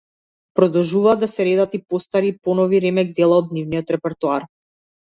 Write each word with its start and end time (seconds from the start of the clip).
Продолжуваат 0.59 1.21
да 1.25 1.29
се 1.33 1.45
редат 1.49 1.77
и 1.79 1.81
постари 1.93 2.33
и 2.35 2.37
понови 2.49 2.81
ремек 2.87 3.17
дела 3.21 3.39
од 3.45 3.57
нивниот 3.61 3.97
репертоар. 3.99 4.53